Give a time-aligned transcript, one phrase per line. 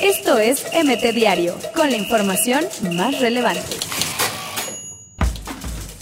[0.00, 3.76] Esto es MT Diario, con la información más relevante.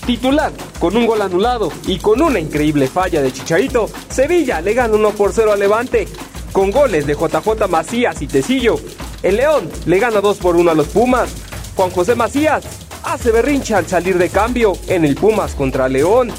[0.06, 4.94] Titular, con un gol anulado y con una increíble falla de Chicharito, Sevilla le gana
[4.94, 6.06] 1 por 0 a Levante.
[6.52, 8.78] Con goles de JJ Macías y Tecillo,
[9.22, 11.30] el León le gana 2 por 1 a los Pumas.
[11.74, 12.64] Juan José Macías
[13.02, 16.30] hace berrincha al salir de cambio en el Pumas contra León.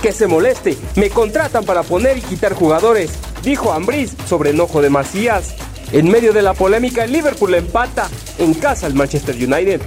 [0.00, 3.10] Que se moleste, me contratan para poner y quitar jugadores,
[3.42, 5.56] dijo Ambriz sobre enojo de Macías.
[5.90, 9.80] En medio de la polémica, el Liverpool empata en casa al Manchester United.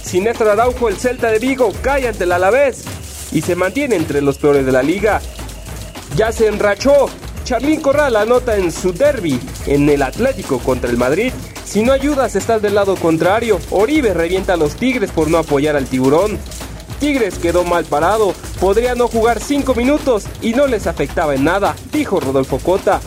[0.00, 2.84] Sin Néstor Araujo, el Celta de Vigo cae ante el Alavés
[3.32, 5.20] y se mantiene entre los peores de la liga.
[6.16, 7.10] Ya se enrachó.
[7.44, 11.32] Charlín Corral anota en su derby en el Atlético contra el Madrid.
[11.64, 13.58] Si no ayudas, estás del lado contrario.
[13.70, 16.38] Oribe revienta a los Tigres por no apoyar al tiburón.
[17.00, 21.74] Tigres quedó mal parado, podría no jugar 5 minutos y no les afectaba en nada,
[21.92, 23.00] dijo Rodolfo Cota.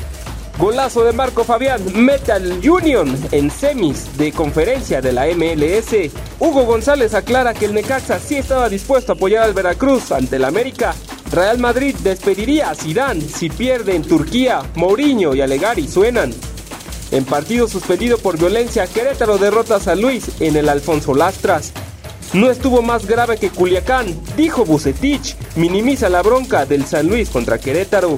[0.61, 6.11] Golazo de Marco Fabián, Metal Union en semis de conferencia de la MLS.
[6.39, 10.45] Hugo González aclara que el Necaxa sí estaba dispuesto a apoyar al Veracruz ante el
[10.45, 10.93] América.
[11.31, 14.61] Real Madrid despediría a Zidane si pierde en Turquía.
[14.75, 16.31] Mourinho y Alegari suenan.
[17.09, 21.73] En partido suspendido por violencia, Querétaro derrota a San Luis en el Alfonso Lastras.
[22.33, 25.35] No estuvo más grave que Culiacán, dijo Bucetich.
[25.55, 28.17] Minimiza la bronca del San Luis contra Querétaro.